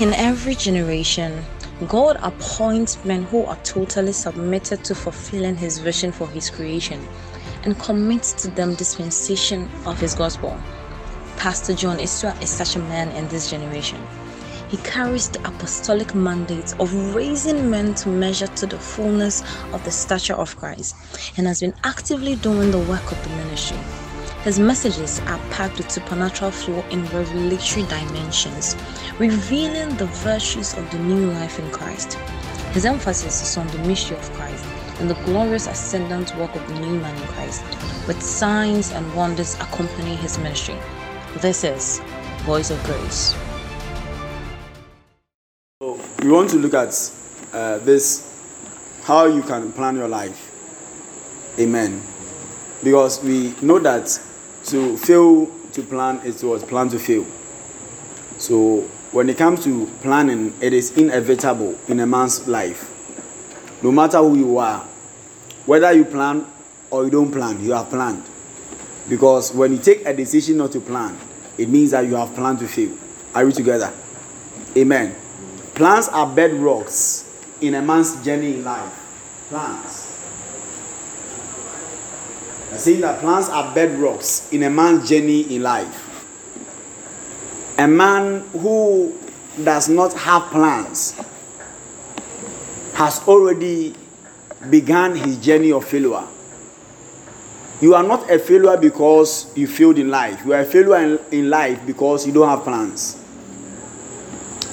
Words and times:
In 0.00 0.12
every 0.12 0.56
generation, 0.56 1.44
God 1.86 2.18
appoints 2.20 3.04
men 3.04 3.22
who 3.22 3.44
are 3.44 3.58
totally 3.62 4.12
submitted 4.12 4.82
to 4.86 4.94
fulfilling 4.94 5.56
His 5.56 5.78
vision 5.78 6.10
for 6.10 6.26
His 6.26 6.50
creation 6.50 7.06
and 7.62 7.78
commits 7.78 8.32
to 8.42 8.50
them 8.50 8.74
dispensation 8.74 9.70
of 9.86 10.00
His 10.00 10.16
gospel. 10.16 10.60
Pastor 11.36 11.74
John 11.74 11.98
Isua 11.98 12.42
is 12.42 12.50
such 12.50 12.74
a 12.74 12.80
man 12.80 13.12
in 13.12 13.28
this 13.28 13.48
generation. 13.48 14.04
He 14.68 14.78
carries 14.78 15.28
the 15.28 15.38
apostolic 15.46 16.12
mandate 16.12 16.74
of 16.80 16.92
raising 17.14 17.70
men 17.70 17.94
to 17.94 18.08
measure 18.08 18.48
to 18.48 18.66
the 18.66 18.80
fullness 18.80 19.44
of 19.72 19.84
the 19.84 19.92
stature 19.92 20.34
of 20.34 20.56
Christ 20.56 20.96
and 21.36 21.46
has 21.46 21.60
been 21.60 21.74
actively 21.84 22.34
doing 22.34 22.72
the 22.72 22.80
work 22.80 23.12
of 23.12 23.22
the 23.22 23.30
ministry. 23.36 23.78
His 24.44 24.58
messages 24.58 25.20
are 25.20 25.38
packed 25.48 25.78
with 25.78 25.90
supernatural 25.90 26.50
flow 26.50 26.84
in 26.90 27.06
revelatory 27.06 27.86
dimensions, 27.86 28.76
revealing 29.18 29.96
the 29.96 30.04
virtues 30.04 30.74
of 30.74 30.90
the 30.90 30.98
new 30.98 31.30
life 31.30 31.58
in 31.58 31.70
Christ. 31.70 32.18
His 32.74 32.84
emphasis 32.84 33.40
is 33.40 33.56
on 33.56 33.66
the 33.68 33.78
mystery 33.88 34.18
of 34.18 34.30
Christ 34.34 34.66
and 35.00 35.08
the 35.08 35.14
glorious 35.24 35.66
ascendant 35.66 36.36
work 36.36 36.54
of 36.54 36.68
the 36.68 36.74
new 36.78 37.00
man 37.00 37.16
in 37.16 37.26
Christ, 37.28 37.64
with 38.06 38.22
signs 38.22 38.92
and 38.92 39.14
wonders 39.14 39.54
accompanying 39.54 40.18
his 40.18 40.36
ministry. 40.36 40.76
This 41.38 41.64
is 41.64 42.02
Voice 42.40 42.70
of 42.70 42.84
Grace. 42.84 43.34
So 45.80 45.98
we 46.22 46.28
want 46.30 46.50
to 46.50 46.56
look 46.56 46.74
at 46.74 46.92
uh, 47.54 47.78
this 47.78 49.00
how 49.04 49.24
you 49.24 49.40
can 49.40 49.72
plan 49.72 49.96
your 49.96 50.08
life. 50.08 50.50
Amen. 51.58 52.02
Because 52.82 53.24
we 53.24 53.54
know 53.62 53.78
that 53.78 54.20
to 54.64 54.96
fail 54.98 55.46
to 55.72 55.82
plan 55.82 56.20
is 56.24 56.40
to 56.40 56.58
plan 56.60 56.88
to 56.90 56.98
fail. 56.98 57.26
So 58.38 58.82
when 59.12 59.28
it 59.28 59.36
comes 59.38 59.64
to 59.64 59.86
planning, 60.02 60.54
it 60.60 60.72
is 60.72 60.96
inevitable 60.96 61.78
in 61.88 62.00
a 62.00 62.06
man's 62.06 62.46
life. 62.48 62.90
No 63.82 63.92
matter 63.92 64.18
who 64.18 64.36
you 64.36 64.58
are, 64.58 64.80
whether 65.66 65.92
you 65.92 66.04
plan 66.04 66.46
or 66.90 67.04
you 67.04 67.10
don't 67.10 67.30
plan, 67.30 67.62
you 67.62 67.72
have 67.72 67.90
planned. 67.90 68.24
Because 69.08 69.52
when 69.52 69.72
you 69.72 69.78
take 69.78 70.06
a 70.06 70.14
decision 70.14 70.56
not 70.58 70.72
to 70.72 70.80
plan, 70.80 71.18
it 71.58 71.68
means 71.68 71.90
that 71.90 72.06
you 72.06 72.16
have 72.16 72.34
planned 72.34 72.58
to 72.60 72.68
fail. 72.68 72.96
Are 73.34 73.44
we 73.44 73.52
together? 73.52 73.92
Amen. 74.76 75.14
Plans 75.74 76.08
are 76.08 76.26
bedrocks 76.26 77.28
in 77.60 77.74
a 77.74 77.82
man's 77.82 78.22
journey 78.24 78.54
in 78.54 78.64
life. 78.64 78.92
Plans. 79.48 80.13
Saying 82.76 83.00
that 83.02 83.20
plans 83.20 83.48
are 83.48 83.74
bedrocks 83.74 84.52
in 84.52 84.62
a 84.64 84.70
man's 84.70 85.08
journey 85.08 85.42
in 85.54 85.62
life. 85.62 86.10
A 87.78 87.86
man 87.88 88.40
who 88.52 89.16
does 89.62 89.88
not 89.88 90.12
have 90.14 90.50
plans 90.50 91.14
has 92.94 93.20
already 93.26 93.94
begun 94.70 95.14
his 95.16 95.36
journey 95.38 95.72
of 95.72 95.84
failure. 95.84 96.24
You 97.80 97.94
are 97.94 98.02
not 98.02 98.30
a 98.30 98.38
failure 98.38 98.76
because 98.76 99.52
you 99.56 99.66
failed 99.66 99.98
in 99.98 100.08
life. 100.08 100.44
You 100.44 100.54
are 100.54 100.60
a 100.60 100.64
failure 100.64 100.96
in, 100.96 101.18
in 101.38 101.50
life 101.50 101.80
because 101.86 102.26
you 102.26 102.32
don't 102.32 102.48
have 102.48 102.62
plans. 102.62 103.20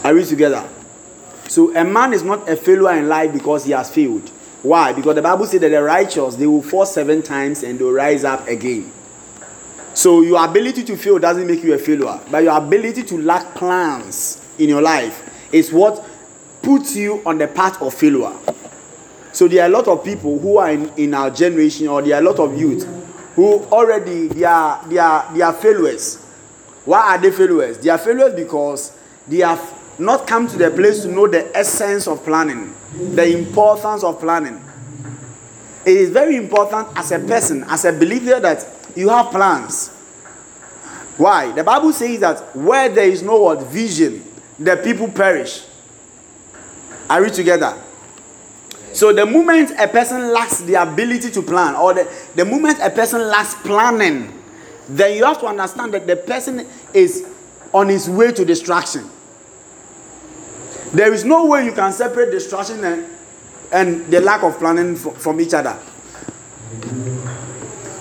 Are 0.03 0.13
we 0.13 0.23
together? 0.25 0.67
So 1.47 1.75
a 1.75 1.83
man 1.83 2.13
is 2.13 2.23
not 2.23 2.47
a 2.47 2.55
failure 2.55 2.93
in 2.97 3.09
life 3.09 3.33
because 3.33 3.65
he 3.65 3.71
has 3.71 3.93
failed. 3.93 4.31
Why? 4.63 4.93
Because 4.93 5.15
the 5.15 5.21
Bible 5.21 5.45
says 5.45 5.61
that 5.61 5.69
the 5.69 5.81
righteous 5.81 6.35
they 6.35 6.45
will 6.47 6.61
fall 6.61 6.85
seven 6.85 7.21
times 7.21 7.63
and 7.63 7.79
they'll 7.79 7.91
rise 7.91 8.23
up 8.23 8.47
again. 8.47 8.91
So 9.93 10.21
your 10.21 10.43
ability 10.43 10.83
to 10.85 10.95
fail 10.97 11.19
doesn't 11.19 11.47
make 11.47 11.63
you 11.63 11.73
a 11.73 11.77
failure, 11.77 12.19
but 12.29 12.43
your 12.43 12.55
ability 12.57 13.03
to 13.03 13.17
lack 13.21 13.55
plans 13.55 14.45
in 14.57 14.69
your 14.69 14.81
life 14.81 15.27
is 15.51 15.71
what 15.71 16.05
puts 16.61 16.95
you 16.95 17.21
on 17.25 17.37
the 17.37 17.47
path 17.47 17.81
of 17.81 17.93
failure. 17.93 18.33
So 19.33 19.47
there 19.47 19.63
are 19.63 19.67
a 19.67 19.69
lot 19.69 19.87
of 19.87 20.03
people 20.03 20.39
who 20.39 20.57
are 20.57 20.71
in, 20.71 20.91
in 20.95 21.13
our 21.13 21.29
generation, 21.29 21.87
or 21.87 22.01
there 22.01 22.15
are 22.15 22.21
a 22.21 22.25
lot 22.25 22.39
of 22.39 22.57
youth 22.57 22.87
who 23.35 23.63
already 23.65 24.27
they 24.27 24.43
are 24.43 24.85
they 24.87 24.97
are 24.97 25.33
they 25.33 25.41
are 25.41 25.53
failures. 25.53 26.17
Why 26.85 27.15
are 27.15 27.17
they 27.17 27.31
failures? 27.31 27.77
They 27.77 27.89
are 27.89 27.97
failures 27.97 28.33
because 28.33 28.97
they 29.27 29.37
have 29.37 29.59
not 30.01 30.25
come 30.27 30.47
to 30.47 30.57
the 30.57 30.71
place 30.71 31.03
to 31.03 31.07
know 31.07 31.27
the 31.27 31.55
essence 31.55 32.07
of 32.07 32.23
planning, 32.23 32.73
the 32.93 33.37
importance 33.37 34.03
of 34.03 34.19
planning. 34.19 34.61
It 35.85 35.97
is 35.97 36.09
very 36.09 36.35
important 36.35 36.87
as 36.95 37.11
a 37.11 37.19
person, 37.19 37.63
as 37.67 37.85
a 37.85 37.93
believer, 37.93 38.39
that 38.39 38.65
you 38.95 39.09
have 39.09 39.31
plans. 39.31 39.89
Why? 41.17 41.51
The 41.51 41.63
Bible 41.63 41.93
says 41.93 42.19
that 42.21 42.55
where 42.55 42.89
there 42.89 43.07
is 43.07 43.21
no 43.21 43.41
what 43.41 43.61
vision, 43.67 44.23
the 44.57 44.77
people 44.77 45.07
perish. 45.07 45.65
Are 47.09 47.21
we 47.21 47.29
together? 47.29 47.79
So 48.93 49.13
the 49.13 49.25
moment 49.25 49.71
a 49.79 49.87
person 49.87 50.33
lacks 50.33 50.61
the 50.61 50.75
ability 50.75 51.31
to 51.31 51.41
plan, 51.41 51.75
or 51.75 51.93
the, 51.93 52.11
the 52.35 52.45
moment 52.45 52.79
a 52.81 52.89
person 52.89 53.21
lacks 53.27 53.53
planning, 53.55 54.37
then 54.89 55.15
you 55.15 55.25
have 55.25 55.39
to 55.41 55.45
understand 55.45 55.93
that 55.93 56.07
the 56.07 56.15
person 56.15 56.67
is 56.93 57.27
on 57.73 57.87
his 57.87 58.09
way 58.09 58.31
to 58.31 58.43
destruction. 58.43 59.09
There 60.93 61.13
is 61.13 61.23
no 61.23 61.45
way 61.45 61.65
you 61.65 61.71
can 61.71 61.93
separate 61.93 62.31
destruction 62.31 62.83
and, 62.83 63.05
and 63.71 64.05
the 64.07 64.19
lack 64.19 64.43
of 64.43 64.57
planning 64.59 64.95
from 64.95 65.39
each 65.39 65.53
other. 65.53 65.77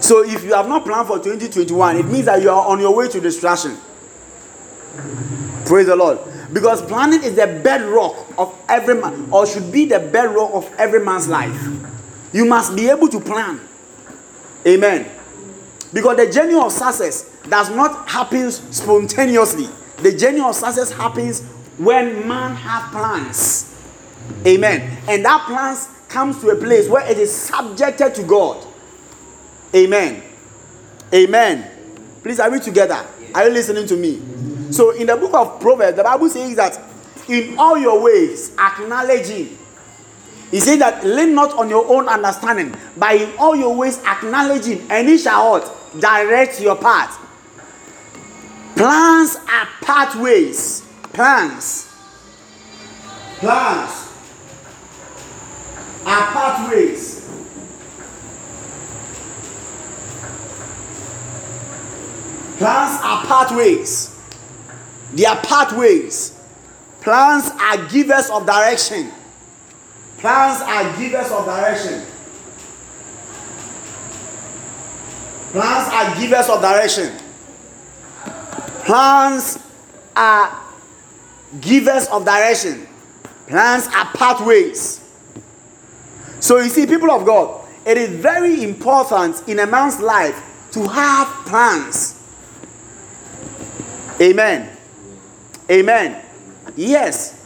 So 0.01 0.25
if 0.25 0.43
you 0.43 0.55
have 0.55 0.69
not 0.69 0.85
planned 0.85 1.07
for 1.07 1.19
2021, 1.19 1.97
it 1.99 2.07
means 2.07 2.25
that 2.27 2.43
you 2.43 2.51
are 2.51 2.67
on 2.67 2.81
your 2.81 2.95
way 2.95 3.09
to 3.09 3.21
destruction. 3.21 3.77
Praise 5.67 5.87
the 5.87 5.95
Lord. 5.95 6.19
Because 6.53 6.83
planning 6.83 7.23
is 7.23 7.37
the 7.37 7.47
bedrock 7.63 8.27
of 8.37 8.59
every 8.69 8.97
man, 9.01 9.29
or 9.31 9.47
should 9.47 9.71
be 9.71 9.85
the 9.85 10.01
bedrock 10.01 10.51
of 10.53 10.73
every 10.79 11.05
man's 11.05 11.29
life. 11.29 11.57
You 12.33 12.45
must 12.45 12.75
be 12.75 12.89
able 12.89 13.09
to 13.09 13.21
plan. 13.21 13.61
Amen. 14.67 15.09
Because 15.93 16.17
the 16.17 16.31
journey 16.31 16.55
of 16.55 16.73
success 16.73 17.31
does 17.49 17.71
not 17.71 18.09
happen 18.09 18.51
spontaneously. 18.51 19.69
The 19.99 20.17
journey 20.17 20.41
of 20.41 20.55
success 20.57 20.91
happens 20.91 21.43
when 21.81 22.29
man 22.29 22.55
have 22.57 22.93
plans. 22.93 23.75
Amen. 24.47 24.99
And 25.09 25.25
that 25.25 25.47
plans 25.47 25.89
comes 26.09 26.39
to 26.43 26.51
a 26.51 26.57
place 26.57 26.89
where 26.89 27.11
it 27.11 27.17
is 27.17 27.35
subjected 27.35 28.15
to 28.17 28.23
God. 28.23 28.67
Amen. 29.75 30.23
Amen. 31.15 31.71
Please, 32.23 32.39
are 32.39 32.51
we 32.51 32.61
together? 32.61 33.07
Are 33.35 33.49
you 33.49 33.55
listening 33.55 33.87
to 33.87 33.97
me? 33.97 34.21
So, 34.71 34.91
in 34.91 35.07
the 35.07 35.17
book 35.17 35.33
of 35.33 35.59
Proverbs, 35.59 35.97
the 35.97 36.05
Bible 36.05 36.29
says 36.29 36.55
that 36.57 36.79
in 37.29 37.59
all 37.59 37.79
your 37.79 38.03
ways, 38.03 38.55
acknowledging. 38.59 39.57
He 40.51 40.61
says 40.61 40.81
that 40.81 41.05
lean 41.05 41.35
not 41.35 41.55
on 41.55 41.71
your 41.71 41.87
own 41.87 42.09
understanding, 42.09 42.75
but 42.97 43.15
in 43.15 43.33
all 43.39 43.57
your 43.57 43.75
ways, 43.75 44.03
acknowledging, 44.05 44.85
and 44.91 45.09
he 45.09 45.17
shall 45.17 45.53
what? 45.53 45.77
Direct 45.99 46.61
your 46.61 46.77
path. 46.77 47.17
Plans 48.77 49.37
are 49.37 49.69
pathways 49.81 50.90
Plans. 51.13 51.89
Plans 53.39 54.09
are 56.07 56.33
pathways. 56.33 57.29
Plans 62.59 63.01
are 63.03 63.25
pathways. 63.27 64.17
They 65.15 65.25
are 65.25 65.37
pathways. 65.37 66.39
Plans 67.01 67.51
are 67.59 67.89
givers 67.89 68.31
of 68.31 68.47
direction. 68.47 69.11
Plans 70.19 70.61
are 70.61 70.97
givers 70.99 71.31
of 71.33 71.47
direction. 71.47 72.05
Plans 75.53 75.89
are 75.93 76.21
givers 76.21 76.49
of 76.49 76.61
direction. 76.61 77.17
Plans 78.85 79.59
are 80.15 80.70
givers 81.61 82.07
of 82.09 82.25
direction. 82.25 82.87
Plans 83.47 83.89
are 83.89 84.07
pathways. 84.15 85.01
So 86.39 86.59
you 86.59 86.69
see, 86.69 86.87
people 86.87 87.11
of 87.11 87.27
God, 87.27 87.67
it 87.85 87.97
is 87.97 88.11
very 88.11 88.63
important 88.63 89.49
in 89.49 89.59
a 89.59 89.67
man's 89.67 90.01
life 90.01 90.41
to 90.73 90.87
have 90.87 91.27
plans. 91.47 92.17
Amen. 94.21 94.77
Amen. 95.71 96.25
Yes. 96.77 97.37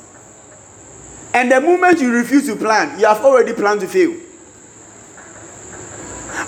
And 1.32 1.50
the 1.50 1.60
moment 1.60 2.00
you 2.00 2.12
refuse 2.12 2.46
to 2.46 2.56
plan, 2.56 2.98
you 2.98 3.06
have 3.06 3.24
already 3.24 3.52
planned 3.52 3.80
to 3.80 3.88
fail. 3.88 4.14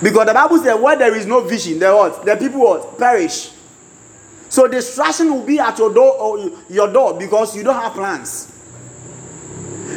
Because 0.02 0.26
the 0.26 0.34
Bible 0.34 0.58
says, 0.58 0.78
where 0.78 0.96
there 0.96 1.14
is 1.14 1.26
no 1.26 1.40
vision, 1.40 1.78
the 1.78 1.94
what? 1.94 2.24
The 2.24 2.36
people 2.36 2.60
what? 2.60 2.98
Perish. 2.98 3.52
So 4.56 4.66
distraction 4.66 5.30
will 5.34 5.42
be 5.44 5.58
at 5.58 5.76
your 5.78 5.92
door 5.92 6.14
or 6.18 6.50
your 6.70 6.90
door 6.90 7.12
because 7.18 7.54
you 7.54 7.62
don't 7.62 7.74
have 7.74 7.92
plans. 7.92 8.50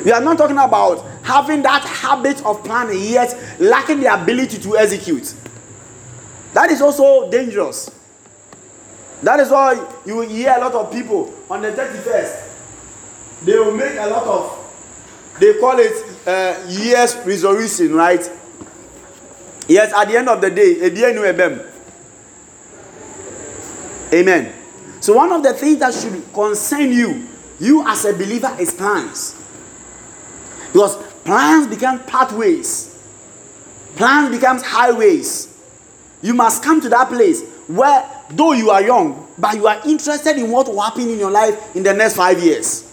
We 0.04 0.12
are 0.12 0.20
not 0.20 0.38
talking 0.38 0.58
about 0.58 1.02
having 1.24 1.62
that 1.62 1.82
habit 1.84 2.44
of 2.46 2.62
planning 2.66 3.00
yet 3.02 3.34
lacking 3.58 4.02
the 4.02 4.14
ability 4.14 4.58
to 4.58 4.78
execute. 4.78 5.34
That 6.52 6.72
is 6.72 6.82
also 6.82 7.32
dangerous. 7.32 7.90
That 9.24 9.40
is 9.40 9.50
why 9.50 9.82
you 10.06 10.20
hear 10.28 10.54
a 10.58 10.60
lot 10.60 10.74
of 10.74 10.92
people 10.92 11.34
on 11.50 11.62
the 11.62 11.72
31st. 11.72 12.50
they 13.46 13.58
will 13.58 13.72
make 13.72 13.96
a 13.98 14.08
lot 14.08 14.28
of 14.28 15.40
they 15.40 15.58
call 15.58 15.80
it 15.80 16.28
uh, 16.28 16.66
years 16.68 17.16
resolution 17.26 17.94
right 17.96 18.30
yes 19.70 19.94
at 19.94 20.10
the 20.10 20.18
end 20.18 20.28
of 20.28 20.42
the 20.42 20.50
day 20.50 20.74
amen 24.14 24.54
so 25.00 25.14
one 25.14 25.32
of 25.32 25.44
the 25.44 25.54
things 25.54 25.80
that 25.80 25.94
should 25.94 26.34
concern 26.34 26.92
you 26.92 27.28
you 27.60 27.88
as 27.88 28.06
a 28.06 28.14
believer 28.14 28.56
is 28.60 28.74
plans 28.74 29.36
because 30.72 30.96
plans 31.24 31.68
become 31.68 32.00
pathways 32.06 32.98
plans 33.96 34.36
becomes 34.36 34.62
highways 34.62 35.58
you 36.22 36.34
must 36.34 36.64
come 36.64 36.82
to 36.82 36.90
that 36.90 37.08
place 37.08 37.44
where 37.68 38.06
though 38.32 38.54
you 38.54 38.70
are 38.70 38.82
young 38.82 39.28
but 39.38 39.56
you 39.56 39.68
are 39.68 39.82
interested 39.88 40.38
in 40.38 40.50
what 40.50 40.68
will 40.68 40.82
happen 40.82 41.10
in 41.10 41.20
your 41.20 41.32
life 41.32 41.76
in 41.76 41.84
the 41.84 41.94
next 41.94 42.16
five 42.16 42.42
years 42.42 42.90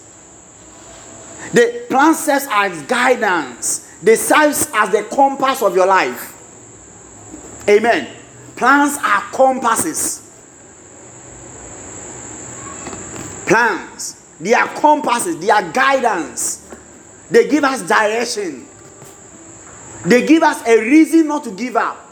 the 1.53 1.87
plan 1.89 2.15
serves 2.15 2.47
as 2.51 2.83
guidance. 2.83 3.91
They 4.03 4.17
serves 4.17 4.69
as 4.75 4.91
the 4.91 5.05
compass 5.05 5.63
of 5.63 5.75
your 5.75 5.87
life. 5.87 6.35
Amen. 7.69 8.15
Plans 8.57 8.99
are 9.03 9.23
compasses. 9.33 10.26
Plans. 13.47 14.17
They 14.41 14.53
are 14.53 14.69
compasses. 14.69 15.39
They 15.39 15.51
are 15.51 15.71
guidance. 15.73 16.69
They 17.31 17.49
give 17.49 17.65
us 17.65 17.83
direction. 17.83 18.67
They 20.05 20.27
give 20.27 20.43
us 20.43 20.67
a 20.67 20.79
reason 20.81 21.29
not 21.29 21.45
to 21.45 21.51
give 21.51 21.77
up. 21.77 22.03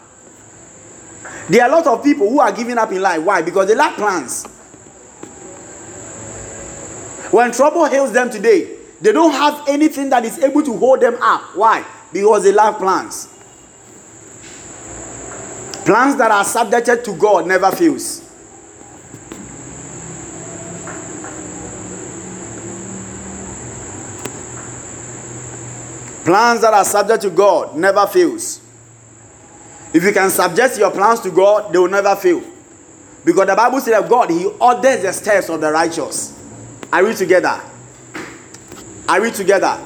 There 1.49 1.63
are 1.63 1.69
a 1.69 1.73
lot 1.73 1.87
of 1.87 2.03
people 2.03 2.29
who 2.29 2.41
are 2.41 2.51
giving 2.53 2.79
up 2.79 2.91
in 2.91 3.03
life. 3.03 3.23
Why? 3.23 3.43
Because 3.43 3.69
they 3.69 3.75
lack 3.75 3.97
plans. 3.97 4.47
When 7.31 7.53
trouble 7.53 7.85
hails 7.87 8.13
them 8.13 8.31
today, 8.31 8.77
they 9.01 9.13
don't 9.13 9.33
have 9.33 9.69
anything 9.69 10.09
that 10.11 10.25
is 10.25 10.39
able 10.39 10.63
to 10.63 10.77
hold 10.77 11.01
them 11.01 11.17
up. 11.21 11.57
Why? 11.57 11.85
Because 12.13 12.45
they 12.45 12.53
lack 12.53 12.79
plans. 12.79 13.29
Plans 15.85 16.17
that 16.17 16.31
are 16.31 16.45
subjected 16.45 17.05
to 17.05 17.13
God 17.15 17.47
never 17.47 17.71
fails. 17.71 18.24
Plans 26.25 26.63
that 26.63 26.73
are 26.73 26.85
subject 26.85 27.23
to 27.23 27.31
God 27.31 27.77
never 27.77 28.07
fails. 28.07 28.61
If 29.93 30.03
you 30.03 30.13
can 30.13 30.31
subject 30.31 30.79
your 30.79 30.91
plans 30.91 31.21
to 31.21 31.31
God, 31.31 31.73
they 31.73 31.79
will 31.79 31.89
never 31.89 32.17
fail. 32.17 32.43
Because 33.25 33.47
the 33.47 33.55
Bible 33.55 33.81
says 33.81 34.01
that 34.01 34.09
God, 34.09 34.31
He 34.31 34.47
orders 34.47 35.03
the 35.03 35.13
steps 35.13 35.49
of 35.49 35.61
the 35.61 35.71
righteous. 35.71 36.39
Are 36.93 37.05
we 37.05 37.15
together? 37.15 37.61
Are 39.09 39.21
we 39.21 39.31
together? 39.31 39.85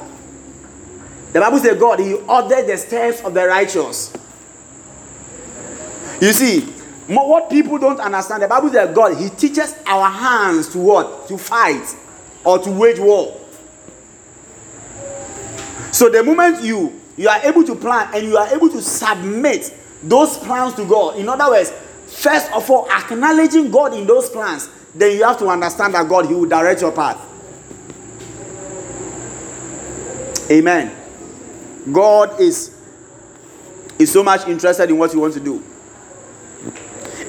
The 1.33 1.39
Bible 1.39 1.59
says 1.59 1.77
God, 1.77 1.99
He 1.99 2.13
orders 2.13 2.65
the 2.65 2.77
steps 2.77 3.21
of 3.21 3.33
the 3.33 3.45
righteous. 3.45 4.13
You 6.21 6.31
see, 6.31 6.61
what 7.07 7.49
people 7.49 7.77
don't 7.77 7.99
understand, 7.99 8.43
the 8.43 8.47
Bible 8.47 8.69
says 8.69 8.95
God, 8.95 9.17
He 9.17 9.29
teaches 9.29 9.75
our 9.85 10.09
hands 10.09 10.69
to 10.69 10.79
what? 10.79 11.27
To 11.27 11.37
fight 11.37 11.95
or 12.43 12.59
to 12.59 12.71
wage 12.71 12.99
war. 12.99 13.38
So 15.91 16.09
the 16.09 16.23
moment 16.23 16.63
you 16.63 16.99
you 17.17 17.27
are 17.27 17.39
able 17.43 17.63
to 17.65 17.75
plan 17.75 18.09
and 18.13 18.25
you 18.25 18.37
are 18.37 18.47
able 18.55 18.69
to 18.69 18.81
submit 18.81 19.75
those 20.01 20.37
plans 20.37 20.73
to 20.75 20.85
God, 20.85 21.17
in 21.17 21.27
other 21.27 21.49
words, 21.49 21.71
first 22.07 22.51
of 22.53 22.69
all, 22.71 22.89
acknowledging 22.89 23.69
God 23.69 23.93
in 23.93 24.07
those 24.07 24.29
plans, 24.29 24.69
then 24.95 25.17
you 25.17 25.23
have 25.23 25.37
to 25.39 25.47
understand 25.47 25.95
that 25.95 26.07
God, 26.07 26.27
He 26.27 26.33
will 26.33 26.47
direct 26.47 26.81
your 26.81 26.91
path. 26.91 27.25
Amen. 30.49 30.95
God 31.91 32.39
is 32.39 32.75
is 33.99 34.11
so 34.11 34.23
much 34.23 34.47
interested 34.47 34.89
in 34.89 34.97
what 34.97 35.13
you 35.13 35.19
want 35.19 35.33
to 35.33 35.39
do. 35.41 35.61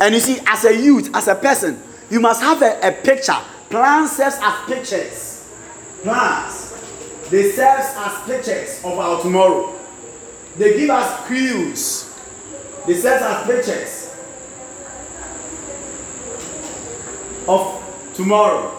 And 0.00 0.14
you 0.14 0.20
see, 0.20 0.38
as 0.46 0.64
a 0.64 0.74
youth, 0.74 1.10
as 1.14 1.26
a 1.28 1.34
person, 1.34 1.82
you 2.08 2.20
must 2.20 2.40
have 2.40 2.62
a, 2.62 2.88
a 2.88 2.92
picture. 2.92 3.36
Plans 3.68 4.12
serve 4.12 4.34
as 4.40 4.66
pictures. 4.66 5.48
Plans. 6.02 6.59
They 7.30 7.52
serve 7.52 7.78
as 7.78 8.22
pictures 8.26 8.80
of 8.84 8.98
our 8.98 9.22
tomorrow. 9.22 9.78
They 10.56 10.76
give 10.76 10.90
us 10.90 11.26
clues. 11.26 12.12
They 12.86 12.94
serve 12.94 13.22
as 13.22 13.46
pictures 13.46 14.10
of 17.46 18.12
tomorrow. 18.14 18.76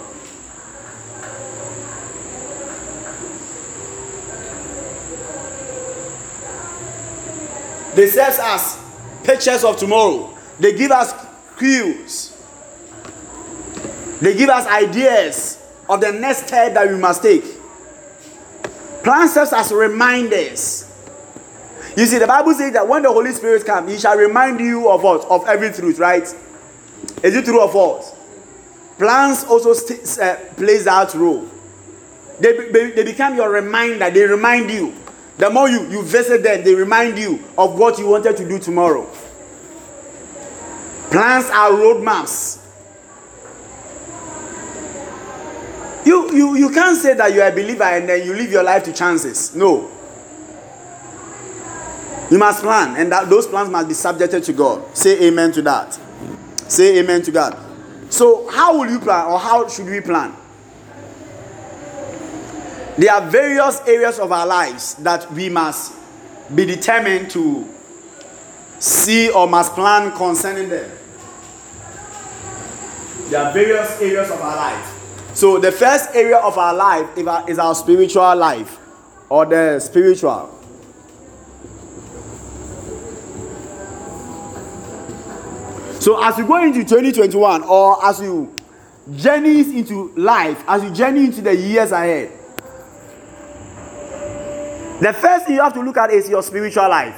They 7.96 8.08
serve 8.08 8.40
us 8.40 8.80
pictures 9.24 9.64
of 9.64 9.78
tomorrow. 9.78 10.38
They 10.60 10.74
give 10.74 10.92
us 10.92 11.14
clues. 11.56 12.38
They 14.20 14.36
give 14.36 14.50
us 14.50 14.68
ideas 14.68 15.58
of 15.90 16.02
the 16.02 16.12
next 16.12 16.48
step 16.48 16.74
that 16.74 16.90
we 16.90 16.96
must 16.98 17.22
take. 17.22 17.51
Plans 19.04 19.34
serve 19.34 19.52
as 19.54 19.72
reminders. 19.72 20.88
You 21.98 22.06
see, 22.06 22.20
the 22.20 22.28
Bible 22.28 22.54
says 22.54 22.72
that 22.74 22.88
when 22.88 23.04
the 23.04 23.12
Holy 23.12 23.32
Spirit 23.32 23.66
comes, 23.66 23.92
He 23.92 24.00
shall 24.00 24.18
remind 24.18 24.60
you 24.60 24.90
of 24.90 25.04
what? 25.04 25.26
Of 25.26 25.48
every 25.48 25.72
truth, 25.72 26.00
right? 26.00 26.24
Is 27.24 27.36
it 27.36 27.46
true 27.46 27.60
or 27.62 27.72
false? 27.72 28.14
Plans 28.98 29.44
also 29.46 29.74
st- 29.74 30.20
uh, 30.20 30.36
plays 30.56 30.86
that 30.86 31.14
role. 31.16 31.48
They, 32.40 32.70
they, 32.72 32.92
they 32.92 33.04
become 33.04 33.36
your 33.36 33.50
reminder. 33.50 34.10
They 34.10 34.24
remind 34.24 34.70
you 34.70 34.96
the 35.42 35.50
more 35.50 35.68
you, 35.68 35.90
you 35.90 36.04
visit 36.04 36.44
them, 36.44 36.64
they 36.64 36.76
remind 36.76 37.18
you 37.18 37.44
of 37.58 37.78
what 37.78 37.98
you 37.98 38.08
wanted 38.08 38.38
to 38.38 38.48
do 38.48 38.60
tomorrow. 38.60 39.10
Plans 41.10 41.50
are 41.50 41.72
roadmaps. 41.72 42.61
You, 46.06 46.34
you, 46.34 46.56
you 46.56 46.70
can't 46.72 46.98
say 46.98 47.14
that 47.14 47.34
you're 47.34 47.48
a 47.48 47.52
believer 47.52 47.84
and 47.84 48.10
then 48.10 48.26
you 48.26 48.34
live 48.34 48.52
your 48.52 48.64
life 48.64 48.84
to 48.86 48.94
chances. 48.94 49.56
No. 49.56 49.92
You 52.32 52.38
must 52.38 52.64
plan, 52.64 52.96
and 52.96 53.12
that 53.12 53.30
those 53.30 53.46
plans 53.46 53.70
must 53.70 53.90
be 53.90 53.94
subjected 53.94 54.42
to 54.46 54.54
God. 54.54 54.96
Say 54.96 55.28
amen 55.28 55.52
to 55.52 55.62
that. 55.64 56.00
Say 56.70 56.98
amen 57.00 57.24
to 57.24 57.32
God. 57.32 57.60
So, 58.10 58.48
how 58.50 58.78
will 58.80 58.90
you 58.90 59.00
plan, 59.00 59.26
or 59.28 59.38
how 59.38 59.68
should 59.68 59.88
we 59.88 60.00
plan? 60.00 60.34
There 62.98 63.12
are 63.12 63.30
various 63.30 63.82
areas 63.82 64.18
of 64.18 64.32
our 64.32 64.48
lives 64.48 64.96
that 64.96 65.30
we 65.34 65.50
must 65.50 65.94
be 66.54 66.66
determined 66.66 67.32
to 67.32 67.68
see 68.80 69.30
or 69.30 69.48
must 69.48 69.74
plan 69.74 70.16
concerning 70.16 70.70
them. 70.70 70.90
There 73.30 73.46
are 73.46 73.54
various 73.54 74.00
areas 74.02 74.30
of 74.32 74.40
our 74.42 74.56
life. 74.56 74.91
So, 75.34 75.60
the 75.60 75.72
first 75.72 76.14
area 76.14 76.38
of 76.38 76.58
our 76.58 76.74
life 76.74 77.18
is 77.48 77.58
our 77.58 77.74
spiritual 77.74 78.36
life 78.36 78.78
or 79.30 79.46
the 79.46 79.80
spiritual. 79.80 80.58
So, 86.00 86.22
as 86.22 86.38
you 86.38 86.46
go 86.46 86.62
into 86.64 86.84
2021 86.84 87.64
or 87.64 88.04
as 88.06 88.20
you 88.20 88.54
journey 89.16 89.62
into 89.62 90.12
life, 90.18 90.64
as 90.68 90.84
you 90.84 90.92
journey 90.92 91.26
into 91.26 91.42
the 91.42 91.56
years 91.56 91.92
ahead, 91.92 92.32
the 95.00 95.14
first 95.14 95.46
thing 95.46 95.56
you 95.56 95.62
have 95.62 95.74
to 95.74 95.82
look 95.82 95.98
at 95.98 96.12
is 96.12 96.30
your 96.30 96.44
spiritual 96.44 96.90
life. 96.90 97.16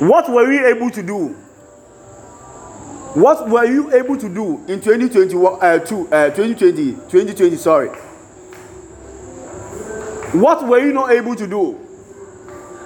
What 0.00 0.28
were 0.30 0.48
we 0.48 0.64
able 0.64 0.90
to 0.90 1.02
do? 1.02 1.41
What 3.14 3.46
were 3.50 3.66
you 3.66 3.94
able 3.94 4.16
to 4.16 4.28
do 4.28 4.64
in 4.68 4.80
2020, 4.80 5.34
uh, 5.60 5.78
two, 5.80 6.08
uh, 6.10 6.30
2020, 6.30 6.92
2020, 7.10 7.56
sorry. 7.56 7.88
What 10.32 10.66
were 10.66 10.78
you 10.78 10.94
not 10.94 11.10
able 11.12 11.34
to 11.36 11.46
do? 11.46 11.78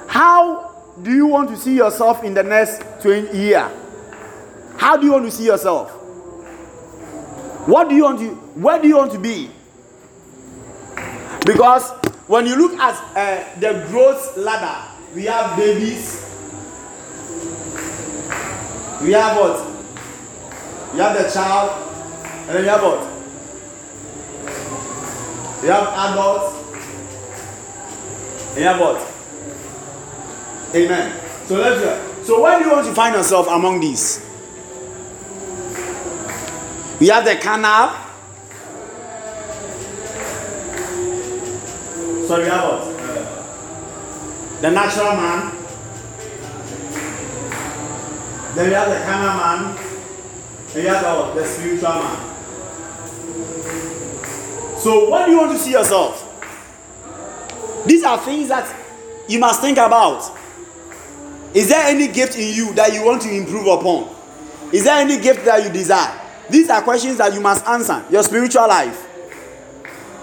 How 0.09 0.83
do 1.01 1.15
you 1.15 1.27
want 1.27 1.51
to 1.51 1.57
see 1.57 1.77
yourself 1.77 2.25
in 2.25 2.35
the 2.35 2.43
next 2.43 2.83
20 3.03 3.39
year? 3.39 3.71
How 4.77 4.97
do 4.97 5.07
you 5.07 5.13
want 5.13 5.27
to 5.27 5.31
see 5.31 5.45
yourself? 5.45 5.91
What 7.69 7.89
do 7.89 7.95
you 7.95 8.03
want 8.03 8.19
to, 8.19 8.31
where 8.59 8.83
do 8.83 8.89
you 8.89 8.97
want 8.97 9.13
to 9.13 9.21
be? 9.21 9.49
Because 11.45 11.89
when 12.27 12.47
you 12.47 12.57
look 12.57 12.77
at 12.81 12.97
uh, 13.17 13.61
the 13.61 13.87
growth 13.91 14.37
ladder, 14.37 14.91
we 15.15 15.27
have 15.27 15.57
babies. 15.57 16.25
We 19.01 19.13
have 19.13 19.37
what? 19.37 19.76
You 20.97 21.03
have 21.03 21.15
the 21.23 21.31
child, 21.31 21.71
and 22.25 22.57
then 22.57 22.65
you 22.65 22.71
have 22.71 22.83
what? 22.83 23.03
You 25.63 25.71
have 25.71 25.89
adults, 25.89 26.55
and 28.53 28.59
you 28.59 28.65
have 28.65 28.81
what? 28.81 29.15
Amen. 30.75 31.21
So 31.47 31.57
let's 31.57 31.81
go. 31.83 32.23
So 32.25 32.41
where 32.41 32.59
do 32.59 32.65
you 32.65 32.73
want 32.73 32.87
to 32.87 32.95
find 32.95 33.15
yourself 33.15 33.47
among 33.47 33.81
these? 33.81 34.25
We 36.99 37.09
have 37.09 37.27
the 37.27 37.37
carnal. 37.37 37.91
Sorry, 42.27 42.45
we 42.45 42.49
have 42.49 42.65
what? 42.65 42.97
The 44.63 44.71
natural 44.71 45.13
man. 45.13 45.53
Then 48.55 48.67
we 48.69 48.73
have 48.73 48.89
the 48.89 49.05
carnal 49.05 49.37
man. 49.37 49.86
Have 50.85 51.35
the, 51.35 51.45
spiritual 51.45 51.89
man. 51.89 52.37
So, 54.79 55.09
what 55.09 55.25
do 55.25 55.33
you 55.33 55.39
want 55.39 55.53
to 55.53 55.59
see 55.59 55.71
yourself? 55.71 56.23
These 57.87 58.05
are 58.05 58.19
things 58.19 58.49
that 58.49 58.75
you 59.27 59.39
must 59.39 59.63
think 59.63 59.79
about. 59.79 60.31
Is 61.55 61.71
there 61.71 61.87
any 61.87 62.09
gift 62.09 62.37
in 62.37 62.55
you 62.55 62.75
that 62.75 62.93
you 62.93 63.03
want 63.05 63.23
to 63.23 63.31
improve 63.35 63.67
upon? 63.67 64.15
Is 64.73 64.85
there 64.85 64.99
any 64.99 65.19
gift 65.19 65.47
that 65.47 65.65
you 65.65 65.71
desire? 65.71 66.21
These 66.51 66.69
are 66.69 66.83
questions 66.83 67.17
that 67.19 67.33
you 67.33 67.41
must 67.41 67.67
answer. 67.67 68.05
Your 68.11 68.23
spiritual 68.23 68.69
life. 68.69 69.07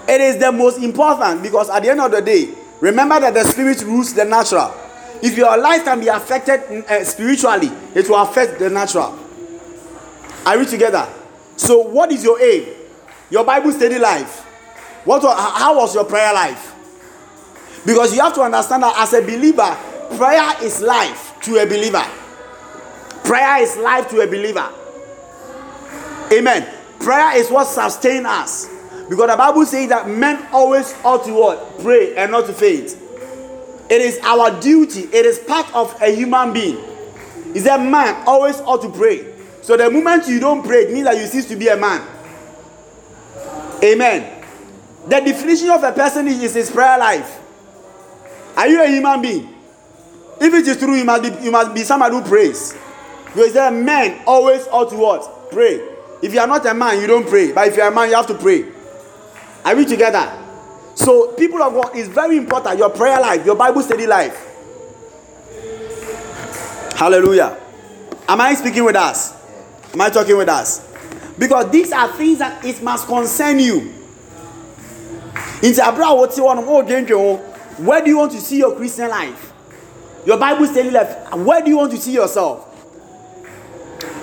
It 0.08 0.20
is 0.20 0.38
the 0.38 0.52
most 0.52 0.78
important 0.78 1.42
because 1.42 1.68
at 1.68 1.82
the 1.82 1.90
end 1.90 2.00
of 2.00 2.12
the 2.12 2.22
day, 2.22 2.54
remember 2.80 3.18
that 3.18 3.34
the 3.34 3.42
spirit 3.44 3.82
rules 3.82 4.14
the 4.14 4.24
natural. 4.24 4.72
If 5.20 5.36
your 5.36 5.56
life 5.56 5.84
can 5.84 5.98
be 5.98 6.08
affected 6.08 6.84
uh, 6.88 7.02
spiritually, 7.04 7.72
it 7.94 8.08
will 8.08 8.22
affect 8.22 8.58
the 8.60 8.70
natural. 8.70 9.18
Are 10.46 10.58
we 10.58 10.66
together? 10.66 11.08
So, 11.56 11.80
what 11.80 12.12
is 12.12 12.22
your 12.22 12.40
aim? 12.40 12.68
Your 13.30 13.44
Bible 13.44 13.72
study 13.72 13.98
life. 13.98 14.40
What? 15.04 15.22
How 15.22 15.76
was 15.76 15.94
your 15.94 16.04
prayer 16.04 16.32
life? 16.32 16.72
Because 17.86 18.14
you 18.14 18.20
have 18.22 18.34
to 18.34 18.42
understand 18.42 18.82
that 18.82 18.94
as 18.98 19.12
a 19.12 19.20
believer, 19.20 19.76
prayer 20.16 20.62
is 20.62 20.80
life 20.80 21.34
to 21.42 21.58
a 21.58 21.66
believer. 21.66 22.04
Prayer 23.24 23.62
is 23.62 23.76
life 23.76 24.08
to 24.10 24.20
a 24.20 24.26
believer. 24.26 24.68
Amen. 26.32 26.68
Prayer 27.00 27.36
is 27.36 27.50
what 27.50 27.66
sustains 27.66 28.26
us. 28.26 28.68
Because 29.08 29.30
the 29.30 29.36
Bible 29.36 29.66
says 29.66 29.88
that 29.90 30.08
men 30.08 30.46
always 30.52 30.94
ought 31.04 31.24
to 31.26 31.32
what? 31.34 31.80
Pray 31.80 32.16
and 32.16 32.32
not 32.32 32.46
to 32.46 32.54
faint. 32.54 32.96
It 33.90 34.00
is 34.00 34.18
our 34.22 34.58
duty, 34.60 35.02
it 35.02 35.26
is 35.26 35.38
part 35.38 35.72
of 35.74 35.94
a 36.00 36.14
human 36.14 36.54
being. 36.54 36.78
Is 37.54 37.64
that 37.64 37.80
man 37.80 38.22
always 38.26 38.60
ought 38.62 38.80
to 38.82 38.88
pray. 38.88 39.33
So 39.64 39.78
the 39.78 39.90
moment 39.90 40.28
you 40.28 40.38
don't 40.40 40.62
pray, 40.62 40.82
it 40.82 40.92
means 40.92 41.06
that 41.06 41.16
you 41.16 41.24
cease 41.24 41.46
to 41.46 41.56
be 41.56 41.68
a 41.68 41.76
man. 41.76 42.06
Amen. 43.82 44.44
The 45.08 45.20
definition 45.20 45.70
of 45.70 45.82
a 45.82 45.90
person 45.90 46.28
is 46.28 46.52
his 46.52 46.70
prayer 46.70 46.98
life. 46.98 47.40
Are 48.58 48.68
you 48.68 48.84
a 48.84 48.86
human 48.86 49.22
being? 49.22 49.54
If 50.38 50.52
it 50.52 50.68
is 50.68 50.76
true, 50.76 50.94
you 50.94 51.04
must 51.06 51.22
be, 51.22 51.44
you 51.44 51.50
must 51.50 51.74
be 51.74 51.80
somebody 51.80 52.14
who 52.14 52.20
prays. 52.22 52.76
Because 53.24 53.54
there 53.54 53.70
men 53.70 54.20
always 54.26 54.68
ought 54.68 54.90
to 54.90 54.96
what? 54.96 55.50
Pray. 55.50 55.80
If 56.22 56.34
you 56.34 56.40
are 56.40 56.46
not 56.46 56.66
a 56.66 56.74
man, 56.74 57.00
you 57.00 57.06
don't 57.06 57.26
pray. 57.26 57.52
But 57.52 57.68
if 57.68 57.76
you 57.78 57.82
are 57.84 57.90
a 57.90 57.94
man, 57.94 58.10
you 58.10 58.16
have 58.16 58.26
to 58.26 58.34
pray. 58.34 58.66
Are 59.64 59.74
we 59.74 59.86
together? 59.86 60.30
So, 60.94 61.32
people 61.32 61.62
of 61.62 61.72
God, 61.72 61.96
it's 61.96 62.08
very 62.08 62.36
important. 62.36 62.78
Your 62.78 62.90
prayer 62.90 63.18
life, 63.18 63.46
your 63.46 63.56
Bible 63.56 63.80
study 63.80 64.06
life. 64.06 64.36
Hallelujah. 66.96 67.58
Am 68.28 68.42
I 68.42 68.52
speaking 68.52 68.84
with 68.84 68.96
us? 68.96 69.33
Am 69.94 70.00
I 70.00 70.10
talking 70.10 70.36
with 70.36 70.48
us? 70.48 70.84
Because 71.38 71.70
these 71.70 71.92
are 71.92 72.12
things 72.12 72.38
that 72.38 72.64
it 72.64 72.82
must 72.82 73.06
concern 73.06 73.60
you. 73.60 73.92
Where 77.76 78.02
do 78.02 78.10
you 78.10 78.18
want 78.18 78.32
to 78.32 78.40
see 78.40 78.58
your 78.58 78.74
Christian 78.74 79.08
life? 79.08 79.52
Your 80.26 80.36
Bible 80.36 80.66
study 80.66 80.90
life. 80.90 81.32
Where 81.34 81.62
do 81.62 81.70
you 81.70 81.76
want 81.76 81.92
to 81.92 81.98
see 81.98 82.12
yourself? 82.12 82.70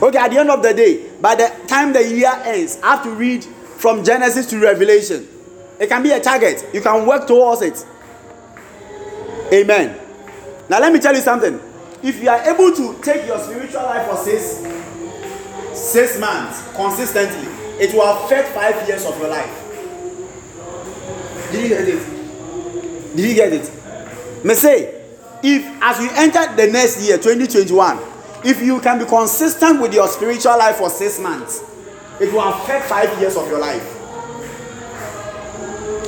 Okay, 0.04 0.18
at 0.18 0.30
the 0.32 0.40
end 0.40 0.50
of 0.50 0.62
the 0.62 0.74
day, 0.74 1.10
by 1.22 1.36
the 1.36 1.50
time 1.68 1.94
the 1.94 2.04
year 2.06 2.34
ends, 2.44 2.80
I 2.84 2.96
have 2.96 3.04
to 3.06 3.12
read 3.12 3.46
from 3.78 4.04
Genesis 4.04 4.48
to 4.48 4.60
Revelation. 4.60 5.26
It 5.80 5.88
can 5.88 6.04
be 6.04 6.12
a 6.12 6.20
target. 6.20 6.66
You 6.74 6.82
can 6.82 7.06
work 7.06 7.28
towards 7.28 7.62
it. 7.62 7.86
Amen. 9.54 9.98
Now, 10.70 10.80
let 10.80 10.92
me 10.92 11.00
tell 11.00 11.16
you 11.16 11.22
something. 11.22 11.60
If 12.04 12.22
you 12.22 12.30
are 12.30 12.42
able 12.50 12.72
to 12.76 13.02
take 13.02 13.26
your 13.26 13.40
spiritual 13.40 13.84
life 13.84 14.10
for 14.10 14.18
six, 14.18 14.62
six 15.74 16.20
months 16.20 16.64
consistently, 16.76 17.48
it 17.84 17.94
will 17.94 18.04
affect 18.26 18.50
five 18.50 18.88
years 18.88 19.06
of 19.06 19.18
your 19.20 19.30
life. 19.30 19.58
Did 21.52 21.64
you 21.64 21.70
get 21.70 21.88
it? 21.88 23.16
Did 23.16 23.30
you 23.30 23.36
get 23.36 23.54
it? 23.54 24.46
Me 24.46 24.54
say, 24.54 25.04
if 25.44 25.66
as 25.82 26.00
you 26.00 26.10
enter 26.14 26.56
the 26.56 26.72
next 26.72 27.02
year, 27.06 27.18
2021, 27.18 28.00
if 28.44 28.62
you 28.62 28.80
can 28.80 29.00
be 29.00 29.06
consistent 29.06 29.82
with 29.82 29.94
your 29.94 30.08
spiritual 30.08 30.58
life 30.58 30.78
for 30.78 30.90
six 30.90 31.20
months, 31.20 31.62
it 32.20 32.32
will 32.32 32.42
affect 32.48 32.86
five 32.86 33.20
years 33.20 33.36
of 33.36 33.48
your 33.48 33.60
life. 33.60 33.98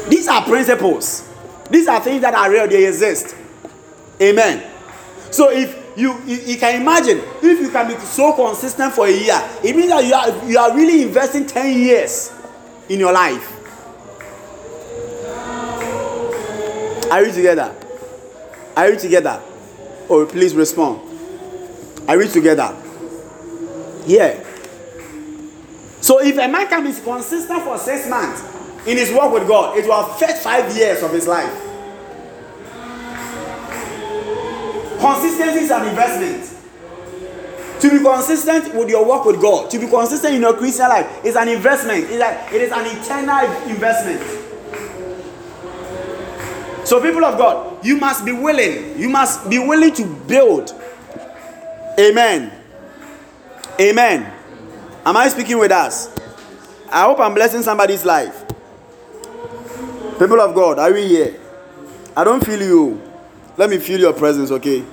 These 0.09 0.27
are 0.27 0.43
principles. 0.43 1.27
These 1.69 1.87
are 1.87 1.99
things 1.99 2.21
that 2.21 2.33
are 2.33 2.51
real, 2.51 2.67
they 2.67 2.87
exist. 2.87 3.35
Amen. 4.21 4.69
So 5.31 5.49
if 5.49 5.82
you, 5.95 6.19
you, 6.25 6.37
you 6.37 6.57
can 6.57 6.81
imagine 6.81 7.19
if 7.41 7.59
you 7.59 7.69
can 7.69 7.87
be 7.87 7.97
so 7.99 8.33
consistent 8.33 8.93
for 8.93 9.05
a 9.07 9.11
year, 9.11 9.39
it 9.63 9.75
means 9.75 9.89
that 9.89 10.03
you 10.05 10.13
are 10.13 10.49
you 10.49 10.57
are 10.57 10.75
really 10.75 11.03
investing 11.03 11.45
10 11.45 11.77
years 11.77 12.31
in 12.89 12.99
your 12.99 13.13
life. 13.13 13.49
Are 17.11 17.23
you 17.23 17.31
together? 17.31 17.75
Are 18.75 18.89
you 18.89 18.99
together? 18.99 19.41
Oh, 20.09 20.25
please 20.25 20.55
respond. 20.55 20.99
Are 22.07 22.17
we 22.17 22.27
together? 22.27 22.75
Yeah. 24.05 24.43
So 26.01 26.19
if 26.21 26.37
a 26.37 26.47
man 26.47 26.67
can 26.67 26.83
be 26.83 26.91
consistent 26.99 27.63
for 27.63 27.77
six 27.77 28.09
months 28.09 28.41
in 28.87 28.97
his 28.97 29.11
work 29.13 29.31
with 29.31 29.47
God, 29.47 29.77
it 29.77 29.85
will 29.85 29.99
affect 29.99 30.39
five 30.39 30.75
years 30.75 31.01
of 31.03 31.11
his 31.13 31.27
life. 31.27 31.53
Consistency 35.03 35.65
is 35.65 35.71
an 35.71 35.85
investment. 35.89 36.49
To 37.81 37.91
be 37.91 37.99
consistent 37.99 38.73
with 38.73 38.87
your 38.89 39.05
work 39.05 39.25
with 39.25 39.41
God, 39.41 39.69
to 39.71 39.77
be 39.77 39.85
consistent 39.85 40.35
in 40.35 40.41
your 40.41 40.53
Christian 40.55 40.87
life, 40.87 41.25
is 41.25 41.35
an 41.35 41.49
investment. 41.49 42.05
It's 42.05 42.19
like, 42.19 42.53
it 42.53 42.61
is 42.61 42.71
an 42.71 42.85
eternal 42.85 43.41
investment. 43.69 44.21
So, 46.87 47.01
people 47.01 47.25
of 47.25 47.37
God, 47.37 47.85
you 47.85 47.97
must 47.97 48.23
be 48.23 48.31
willing. 48.31 48.97
You 48.97 49.09
must 49.09 49.49
be 49.49 49.59
willing 49.59 49.93
to 49.95 50.05
build. 50.05 50.73
Amen. 51.99 52.53
Amen. 53.81 54.33
Am 55.05 55.17
I 55.17 55.27
speaking 55.27 55.57
with 55.57 55.73
us? 55.73 56.17
I 56.89 57.01
hope 57.01 57.19
I'm 57.19 57.33
blessing 57.33 57.61
somebody's 57.61 58.05
life. 58.05 58.45
People 60.17 60.39
of 60.39 60.55
God, 60.55 60.79
are 60.79 60.93
we 60.93 61.05
here? 61.09 61.41
I 62.15 62.23
don't 62.23 62.45
feel 62.45 62.61
you. 62.61 63.01
Let 63.57 63.69
me 63.69 63.79
feel 63.79 63.99
your 63.99 64.13
presence, 64.13 64.49
okay? 64.49 64.85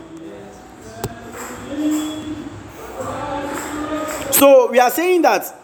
So, 4.40 4.70
we 4.70 4.78
are 4.78 4.90
saying 4.90 5.20
that 5.20 5.54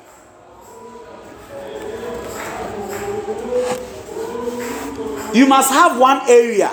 You 5.32 5.46
must 5.46 5.70
have 5.70 5.98
one 5.98 6.20
area 6.28 6.70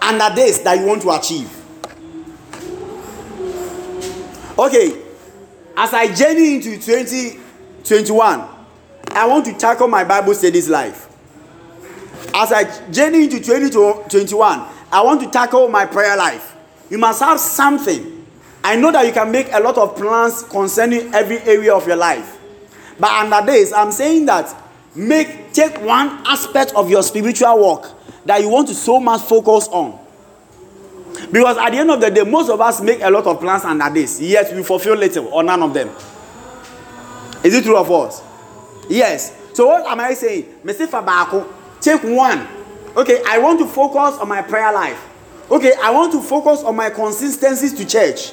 under 0.00 0.34
this 0.34 0.60
that 0.60 0.78
you 0.78 0.86
want 0.86 1.02
to 1.02 1.10
achieve. 1.10 1.50
Okay, 4.58 5.02
as 5.76 5.92
I 5.92 6.14
journey 6.14 6.54
into 6.54 6.78
2021, 6.78 8.48
I 9.10 9.26
want 9.26 9.44
to 9.44 9.52
tackle 9.58 9.88
my 9.88 10.02
Bible 10.04 10.32
studies 10.32 10.70
life. 10.70 11.08
As 12.34 12.52
I 12.52 12.64
journey 12.90 13.24
into 13.24 13.38
2021, 13.38 14.66
I 14.90 15.02
want 15.02 15.20
to 15.20 15.30
tackle 15.30 15.68
my 15.68 15.84
prayer 15.84 16.16
life. 16.16 16.56
You 16.88 16.96
must 16.96 17.20
have 17.20 17.38
something. 17.38 18.13
I 18.64 18.76
know 18.76 18.90
that 18.92 19.04
you 19.06 19.12
can 19.12 19.30
make 19.30 19.52
a 19.52 19.60
lot 19.60 19.76
of 19.76 19.94
plans 19.94 20.42
concerning 20.44 21.12
every 21.14 21.38
area 21.40 21.74
of 21.74 21.86
your 21.86 21.96
life. 21.96 22.38
But 22.98 23.10
under 23.12 23.44
this, 23.52 23.74
I'm 23.74 23.92
saying 23.92 24.24
that 24.24 24.56
make 24.96 25.52
take 25.52 25.78
one 25.82 26.08
aspect 26.26 26.72
of 26.74 26.88
your 26.88 27.02
spiritual 27.02 27.62
work 27.62 27.92
that 28.24 28.40
you 28.40 28.48
want 28.48 28.68
to 28.68 28.74
so 28.74 28.98
much 28.98 29.20
focus 29.20 29.68
on. 29.68 29.98
Because 31.30 31.58
at 31.58 31.70
the 31.72 31.78
end 31.78 31.90
of 31.90 32.00
the 32.00 32.10
day 32.10 32.22
most 32.24 32.48
of 32.48 32.58
us 32.60 32.80
make 32.80 33.02
a 33.02 33.10
lot 33.10 33.26
of 33.26 33.38
plans 33.38 33.64
under 33.64 33.88
this 33.90 34.20
yet 34.20 34.52
we 34.54 34.62
fulfill 34.62 34.96
little 34.96 35.26
or 35.28 35.42
none 35.42 35.62
of 35.62 35.74
them. 35.74 35.90
Is 37.44 37.54
it 37.54 37.64
true 37.64 37.76
of 37.76 37.90
us? 37.90 38.22
Yes. 38.88 39.36
So 39.52 39.66
what 39.66 39.86
am 39.86 40.00
i 40.00 40.14
saying? 40.14 40.44
Mr 40.64 40.86
fabako 40.86 41.46
take 41.82 42.02
one. 42.02 42.46
Okay 42.96 43.22
i 43.28 43.36
want 43.38 43.58
to 43.58 43.66
focus 43.66 44.18
on 44.18 44.28
my 44.28 44.40
prayer 44.40 44.72
life. 44.72 45.06
Okay 45.50 45.72
i 45.82 45.90
want 45.90 46.12
to 46.12 46.22
focus 46.22 46.62
on 46.64 46.74
my 46.74 46.88
consistencies 46.88 47.74
to 47.74 47.84
church 47.84 48.32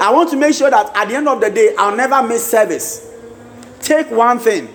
i 0.00 0.10
want 0.12 0.30
to 0.30 0.36
make 0.36 0.54
sure 0.54 0.70
that 0.70 0.90
at 0.96 1.08
the 1.08 1.14
end 1.14 1.28
of 1.28 1.40
the 1.40 1.50
day 1.50 1.74
i'll 1.78 1.96
never 1.96 2.22
miss 2.26 2.48
service 2.48 3.10
take 3.80 4.10
one 4.10 4.38
thing 4.38 4.68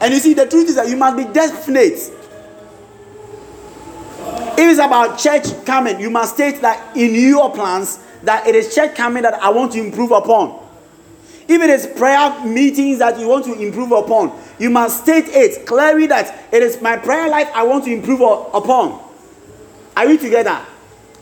And 0.00 0.12
you 0.12 0.20
see, 0.20 0.34
the 0.34 0.46
truth 0.46 0.68
is 0.68 0.74
that 0.74 0.88
you 0.88 0.96
must 0.96 1.16
be 1.16 1.24
definite. 1.32 2.12
If 4.56 4.58
it's 4.58 4.78
about 4.78 5.18
church 5.18 5.64
coming, 5.64 6.00
you 6.00 6.10
must 6.10 6.34
state 6.34 6.60
that 6.62 6.96
in 6.96 7.14
your 7.14 7.50
plans 7.52 7.98
that 8.22 8.46
it 8.46 8.54
is 8.54 8.74
church 8.74 8.94
coming 8.94 9.22
that 9.22 9.34
I 9.42 9.48
want 9.50 9.72
to 9.72 9.80
improve 9.80 10.10
upon. 10.10 10.62
If 11.46 11.60
it 11.62 11.70
is 11.70 11.86
prayer 11.86 12.44
meetings 12.44 12.98
that 12.98 13.18
you 13.18 13.28
want 13.28 13.44
to 13.46 13.54
improve 13.54 13.92
upon, 13.92 14.38
you 14.58 14.70
must 14.70 15.02
state 15.02 15.26
it 15.28 15.66
clearly 15.66 16.06
that 16.06 16.52
it 16.52 16.62
is 16.62 16.80
my 16.80 16.96
prayer 16.96 17.28
life 17.28 17.48
I 17.54 17.62
want 17.64 17.84
to 17.84 17.90
improve 17.92 18.20
upon. 18.20 19.02
Are 19.96 20.06
we 20.06 20.18
together? 20.18 20.64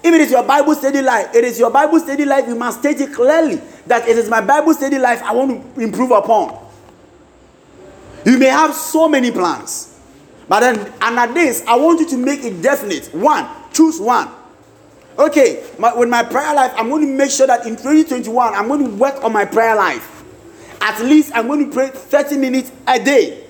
If 0.04 0.12
it 0.12 0.20
is 0.20 0.30
your 0.30 0.42
Bible 0.42 0.74
study 0.74 1.00
life, 1.00 1.34
it 1.34 1.44
is 1.44 1.58
your 1.58 1.70
Bible 1.70 2.00
study 2.00 2.24
life, 2.24 2.48
you 2.48 2.56
must 2.56 2.80
state 2.80 3.00
it 3.00 3.14
clearly 3.14 3.60
that 3.86 4.08
it 4.08 4.18
is 4.18 4.28
my 4.28 4.40
Bible 4.40 4.74
study 4.74 4.98
life 4.98 5.22
I 5.22 5.32
want 5.32 5.74
to 5.74 5.80
improve 5.80 6.10
upon. 6.10 6.58
You 8.24 8.38
may 8.38 8.46
have 8.46 8.74
so 8.74 9.08
many 9.08 9.30
plans, 9.30 9.98
but 10.48 10.60
then 10.60 10.92
under 11.00 11.32
this, 11.32 11.64
I 11.66 11.76
want 11.76 12.00
you 12.00 12.08
to 12.10 12.16
make 12.16 12.44
it 12.44 12.62
definite. 12.62 13.14
One, 13.14 13.48
choose 13.72 14.00
one. 14.00 14.28
Okay, 15.18 15.64
my, 15.78 15.94
with 15.94 16.08
my 16.08 16.22
prayer 16.22 16.54
life, 16.54 16.72
I'm 16.76 16.88
going 16.88 17.06
to 17.06 17.12
make 17.12 17.30
sure 17.30 17.46
that 17.46 17.66
in 17.66 17.76
2021, 17.76 18.54
I'm 18.54 18.66
going 18.66 18.84
to 18.84 18.90
work 18.96 19.22
on 19.22 19.32
my 19.32 19.44
prayer 19.44 19.76
life. 19.76 20.24
At 20.80 21.00
least 21.00 21.32
I'm 21.34 21.46
going 21.46 21.66
to 21.68 21.72
pray 21.72 21.90
30 21.90 22.38
minutes 22.38 22.72
a 22.88 22.98
day. 22.98 23.44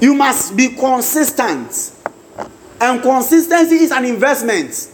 You 0.00 0.14
must 0.14 0.56
be 0.56 0.70
consistent. 0.70 1.92
And 2.82 3.00
consistency 3.00 3.76
is 3.76 3.92
an 3.92 4.04
investment. 4.04 4.90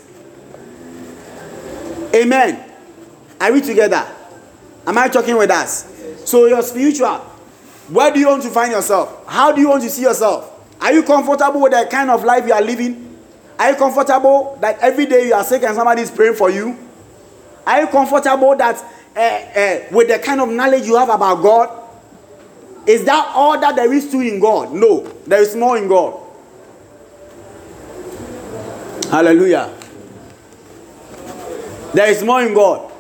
Amen. 2.14 2.62
Are 3.40 3.50
we 3.50 3.62
together? 3.62 4.06
Am 4.86 4.98
I 4.98 5.08
talking 5.08 5.34
with 5.38 5.50
us? 5.50 5.90
So, 6.26 6.44
your 6.44 6.60
spiritual, 6.60 7.16
where 7.88 8.12
do 8.12 8.20
you 8.20 8.28
want 8.28 8.42
to 8.42 8.50
find 8.50 8.72
yourself? 8.72 9.26
How 9.26 9.52
do 9.52 9.62
you 9.62 9.70
want 9.70 9.82
to 9.84 9.88
see 9.88 10.02
yourself? 10.02 10.52
Are 10.82 10.92
you 10.92 11.02
comfortable 11.02 11.62
with 11.62 11.72
the 11.72 11.88
kind 11.90 12.10
of 12.10 12.24
life 12.24 12.46
you 12.46 12.52
are 12.52 12.60
living? 12.60 13.16
Are 13.58 13.70
you 13.70 13.76
comfortable 13.76 14.58
that 14.60 14.78
every 14.80 15.06
day 15.06 15.28
you 15.28 15.32
are 15.32 15.42
sick 15.42 15.62
and 15.62 15.74
somebody 15.74 16.02
is 16.02 16.10
praying 16.10 16.34
for 16.34 16.50
you? 16.50 16.76
Are 17.66 17.80
you 17.80 17.86
comfortable 17.86 18.54
that 18.56 18.84
uh, 19.16 19.20
uh, 19.20 19.96
with 19.96 20.08
the 20.08 20.18
kind 20.18 20.42
of 20.42 20.50
knowledge 20.50 20.84
you 20.84 20.96
have 20.96 21.08
about 21.08 21.42
God? 21.42 21.88
Is 22.86 23.06
that 23.06 23.32
all 23.34 23.58
that 23.58 23.76
there 23.76 23.90
is 23.94 24.10
to 24.10 24.20
in 24.20 24.40
God? 24.40 24.74
No, 24.74 25.10
there 25.26 25.40
is 25.40 25.56
more 25.56 25.78
in 25.78 25.88
God. 25.88 26.27
Hallelujah. 29.10 29.74
There 31.94 32.10
is 32.10 32.22
more 32.22 32.42
in 32.42 32.54
God. 32.54 32.92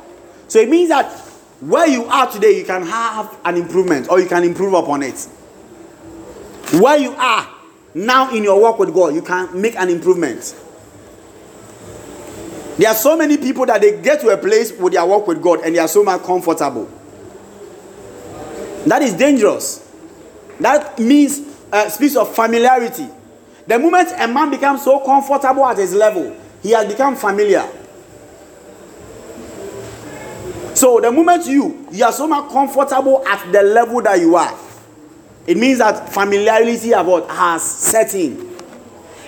So 0.48 0.58
it 0.58 0.68
means 0.68 0.88
that 0.88 1.12
where 1.60 1.86
you 1.86 2.04
are 2.04 2.30
today, 2.30 2.58
you 2.58 2.64
can 2.64 2.82
have 2.86 3.36
an 3.44 3.56
improvement 3.56 4.08
or 4.08 4.20
you 4.20 4.26
can 4.26 4.44
improve 4.44 4.72
upon 4.72 5.02
it. 5.02 5.28
Where 6.80 6.96
you 6.96 7.12
are 7.12 7.48
now 7.94 8.30
in 8.34 8.44
your 8.44 8.60
work 8.62 8.78
with 8.78 8.94
God, 8.94 9.14
you 9.14 9.22
can 9.22 9.60
make 9.60 9.76
an 9.76 9.88
improvement. 9.90 10.54
There 12.78 12.88
are 12.88 12.94
so 12.94 13.16
many 13.16 13.36
people 13.36 13.66
that 13.66 13.80
they 13.80 14.00
get 14.00 14.20
to 14.20 14.28
a 14.28 14.36
place 14.38 14.72
with 14.72 14.92
their 14.92 15.04
work 15.04 15.26
with 15.26 15.42
God 15.42 15.60
and 15.64 15.74
they 15.74 15.80
are 15.80 15.88
so 15.88 16.04
much 16.04 16.22
comfortable. 16.22 16.88
That 18.86 19.02
is 19.02 19.14
dangerous. 19.14 19.84
That 20.60 20.98
means 20.98 21.40
uh, 21.72 21.90
speaks 21.90 22.16
of 22.16 22.34
familiarity. 22.34 23.08
The 23.68 23.78
moment 23.78 24.08
a 24.18 24.26
man 24.26 24.50
becomes 24.50 24.82
so 24.82 24.98
comfortable 25.00 25.66
at 25.66 25.76
his 25.76 25.92
level, 25.92 26.34
he 26.62 26.70
has 26.70 26.86
become 26.90 27.14
familiar. 27.14 27.68
So 30.74 31.00
the 31.00 31.12
moment 31.12 31.46
you 31.46 31.86
you 31.92 32.02
are 32.04 32.12
so 32.12 32.26
much 32.26 32.50
comfortable 32.50 33.26
at 33.28 33.52
the 33.52 33.62
level 33.62 34.00
that 34.02 34.18
you 34.20 34.36
are, 34.36 34.58
it 35.46 35.58
means 35.58 35.78
that 35.80 36.08
familiarity 36.10 36.92
about 36.92 37.28
has 37.30 37.62
set 37.62 38.14
in. 38.14 38.56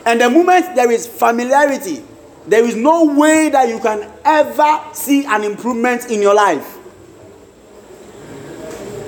And 0.06 0.22
the 0.22 0.30
moment 0.30 0.74
there 0.74 0.90
is 0.90 1.06
familiarity, 1.06 2.02
there 2.46 2.64
is 2.64 2.74
no 2.76 3.14
way 3.14 3.50
that 3.50 3.68
you 3.68 3.78
can 3.78 4.10
ever 4.24 4.80
see 4.94 5.26
an 5.26 5.44
improvement 5.44 6.10
in 6.10 6.22
your 6.22 6.34
life. 6.34 6.78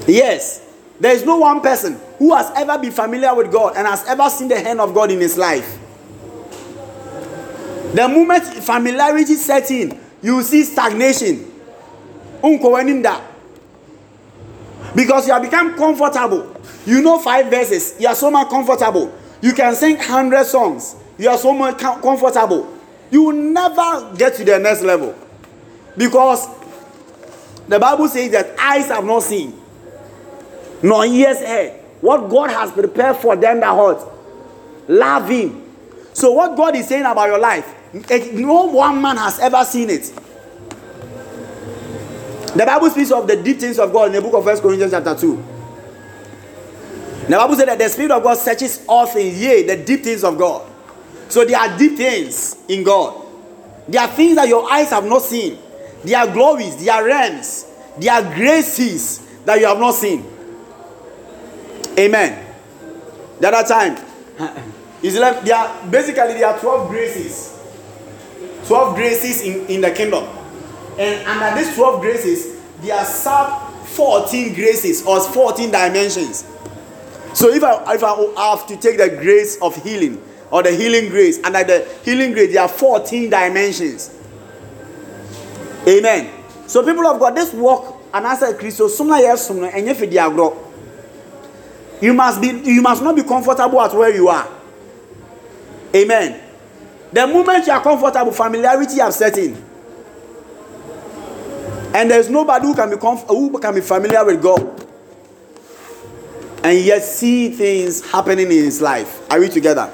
Yes, 0.06 0.62
there 1.02 1.14
is 1.14 1.25
no 1.25 1.37
one 1.37 1.61
person 1.61 2.00
who 2.18 2.35
has 2.35 2.50
ever 2.56 2.78
been 2.78 2.92
familiar 2.92 3.35
with 3.35 3.50
God 3.50 3.76
and 3.76 3.87
has 3.87 4.06
ever 4.06 4.30
seen 4.30 4.49
the 4.49 4.61
hand 4.61 4.80
of 4.80 4.94
God 4.94 5.10
in 5.10 5.21
his 5.21 5.36
life. 5.36 5.78
The 7.95 8.08
moment 8.08 8.45
familiarity 8.45 9.34
sets 9.34 9.71
in, 9.71 10.00
you 10.23 10.43
see 10.43 10.62
stagnation. 10.65 11.50
Because 14.95 15.26
you 15.26 15.32
have 15.32 15.43
become 15.43 15.76
comfortable 15.76 16.52
you 16.86 17.00
know 17.02 17.19
five 17.19 17.47
verses. 17.47 17.95
You 17.99 18.08
are 18.08 18.15
so 18.15 18.30
much 18.30 18.49
comfortable. 18.49 19.12
You 19.41 19.52
can 19.52 19.75
sing 19.75 19.97
hundred 19.97 20.45
songs. 20.47 20.97
You 21.19 21.28
are 21.28 21.38
so 21.38 21.52
much 21.52 21.78
comfortable. 21.78 22.76
You 23.10 23.25
will 23.25 23.32
never 23.32 24.15
get 24.17 24.34
to 24.36 24.45
the 24.45 24.58
next 24.58 24.82
level. 24.82 25.15
Because 25.97 26.49
the 27.69 27.78
Bible 27.78 28.08
says 28.08 28.32
that 28.32 28.58
eyes 28.58 28.86
have 28.86 29.04
not 29.04 29.23
seen, 29.23 29.61
nor 30.82 31.06
ears 31.06 31.38
heard 31.38 31.73
what 32.00 32.28
God 32.28 32.50
has 32.50 32.71
prepared 32.73 33.16
for 33.16 33.36
them 33.36 33.60
that 33.60 33.66
heart. 33.66 34.00
Love 34.88 35.28
Him. 35.28 35.62
So, 36.12 36.32
what 36.32 36.56
God 36.56 36.75
is 36.76 36.88
saying 36.88 37.04
about 37.04 37.28
your 37.28 37.38
life, 37.38 37.75
no 38.34 38.66
one 38.66 39.00
man 39.00 39.16
has 39.16 39.38
ever 39.38 39.64
seen 39.64 39.88
it. 39.90 40.12
The 42.54 42.66
Bible 42.66 42.90
speaks 42.90 43.10
of 43.10 43.26
the 43.26 43.36
deep 43.42 43.60
things 43.60 43.78
of 43.78 43.92
God 43.92 44.08
in 44.08 44.12
the 44.12 44.21
book 44.21 44.34
of 44.34 44.45
First 44.45 44.62
Corinthians, 44.62 44.92
chapter 44.92 45.14
2. 45.14 45.45
The 47.28 47.36
Bible 47.36 47.54
says 47.54 47.66
that 47.66 47.78
the 47.78 47.88
Spirit 47.88 48.10
of 48.10 48.23
God 48.23 48.34
searches 48.34 48.84
all 48.88 49.06
things, 49.06 49.40
yea, 49.40 49.62
the 49.62 49.82
deep 49.82 50.02
things 50.02 50.23
of 50.25 50.36
God. 50.36 50.68
So 51.28 51.45
there 51.45 51.58
are 51.58 51.78
deep 51.78 51.97
things 51.97 52.56
in 52.68 52.82
God. 52.82 53.25
There 53.88 54.02
are 54.02 54.08
things 54.08 54.36
that 54.36 54.49
your 54.49 54.71
eyes 54.71 54.90
have 54.90 55.06
not 55.06 55.23
seen. 55.23 55.56
There 56.04 56.18
are 56.18 56.30
glories, 56.30 56.84
there 56.84 56.95
are 56.95 57.04
realms, 57.04 57.64
there 57.99 58.12
are 58.12 58.34
graces 58.34 59.21
that 59.45 59.60
you 59.60 59.66
have 59.66 59.78
not 59.78 59.95
seen. 59.95 60.31
Amen. 61.99 62.55
The 63.41 63.49
other 63.49 63.69
time, 63.69 63.97
is 65.02 65.19
like 65.19 65.43
there 65.43 65.57
are 65.57 65.89
basically 65.89 66.35
there 66.35 66.47
are 66.47 66.59
12 66.59 66.89
graces. 66.89 67.59
12 68.67 68.95
graces 68.95 69.43
in, 69.43 69.67
in 69.67 69.81
the 69.81 69.91
kingdom. 69.91 70.25
And 70.99 71.26
under 71.26 71.61
these 71.61 71.75
12 71.75 72.00
graces, 72.00 72.61
there 72.81 72.97
are 72.97 73.05
sub 73.05 73.73
14 73.87 74.55
graces 74.55 75.05
or 75.05 75.21
14 75.21 75.71
dimensions. 75.71 76.47
So 77.35 77.49
if 77.49 77.65
I 77.65 77.95
if 77.95 78.05
I 78.05 78.50
have 78.50 78.67
to 78.69 78.76
take 78.76 78.99
the 78.99 79.09
grace 79.09 79.61
of 79.61 79.75
healing 79.83 80.23
or 80.50 80.63
the 80.63 80.71
healing 80.71 81.09
grace, 81.09 81.41
like 81.43 81.67
the 81.67 81.89
healing 82.05 82.33
grace, 82.33 82.52
there 82.52 82.63
are 82.63 82.69
14 82.69 83.31
dimensions. 83.31 84.17
Amen. 85.89 86.31
So 86.69 86.85
people 86.85 87.07
of 87.07 87.19
God, 87.19 87.35
this 87.35 87.52
walk 87.52 88.00
and 88.15 88.26
answer 88.26 88.52
Christo 88.55 88.89
sooner 88.89 89.19
yes 89.19 89.49
sooner 89.49 89.67
and 89.67 89.89
if 89.89 90.00
you 90.00 90.07
you 92.02 92.12
must 92.12 92.41
be 92.43 92.49
you 92.49 92.82
must 92.82 93.02
not 93.02 93.15
be 93.17 93.23
comfortable 93.23 93.80
at 93.80 93.95
where 93.95 94.12
you 94.15 94.28
are. 94.28 94.47
Amen. 95.95 96.41
The 97.12 97.26
moment 97.26 97.67
you 97.67 97.73
are 97.73 97.82
comfortable, 97.82 98.32
familiarity 98.32 98.99
has 98.99 99.17
set 99.17 99.38
in. 99.38 99.54
And 101.95 102.10
there's 102.10 102.28
nobody 102.28 102.67
who 102.67 102.75
can 102.75 102.91
be 102.91 102.97
comf- 102.97 103.26
who 103.28 103.56
can 103.60 103.75
be 103.75 103.80
familiar 103.82 104.25
with 104.25 104.43
God 104.43 104.82
and 106.65 106.78
yet 106.78 107.02
see 107.02 107.50
things 107.50 108.10
happening 108.10 108.47
in 108.47 108.52
his 108.65 108.80
life. 108.80 109.30
Are 109.30 109.38
we 109.38 109.49
together? 109.49 109.93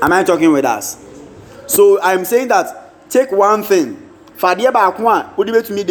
Am 0.00 0.12
I 0.12 0.22
talking 0.24 0.50
with 0.52 0.64
us? 0.64 1.04
So 1.66 2.00
I'm 2.00 2.24
saying 2.24 2.48
that 2.48 3.10
take 3.10 3.32
one 3.32 3.62
thing. 3.64 3.96
Fadeɛ 4.38 4.72
baako 4.72 5.00
a 5.10 5.34
wode 5.36 5.48
bɛtumi 5.48 5.84